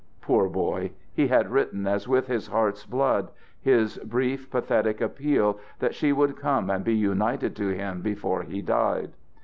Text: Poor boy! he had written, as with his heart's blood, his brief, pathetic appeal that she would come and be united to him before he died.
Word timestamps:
Poor 0.19 0.49
boy! 0.49 0.89
he 1.13 1.27
had 1.27 1.51
written, 1.51 1.85
as 1.85 2.07
with 2.07 2.25
his 2.25 2.47
heart's 2.47 2.87
blood, 2.87 3.29
his 3.61 3.99
brief, 3.99 4.49
pathetic 4.49 4.99
appeal 4.99 5.59
that 5.77 5.93
she 5.93 6.11
would 6.11 6.35
come 6.41 6.71
and 6.71 6.83
be 6.83 6.95
united 6.95 7.55
to 7.55 7.67
him 7.69 8.01
before 8.01 8.41
he 8.41 8.63
died. 8.63 9.11